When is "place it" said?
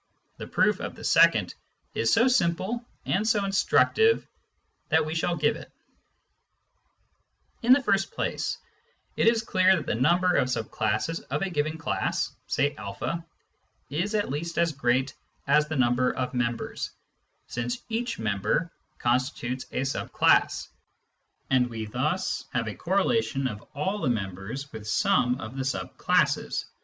8.09-9.27